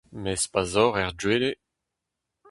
[0.21, 1.51] Mes pa'z oc'h er gwele…